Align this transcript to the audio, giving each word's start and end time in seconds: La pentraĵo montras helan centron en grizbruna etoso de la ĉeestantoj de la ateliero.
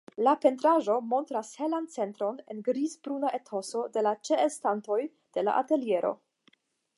La 0.25 0.31
pentraĵo 0.43 0.93
montras 1.09 1.51
helan 1.59 1.85
centron 1.95 2.39
en 2.53 2.63
grizbruna 2.69 3.33
etoso 3.41 3.83
de 3.99 4.03
la 4.09 4.15
ĉeestantoj 4.31 4.99
de 5.39 5.45
la 5.49 5.55
ateliero. 5.63 6.13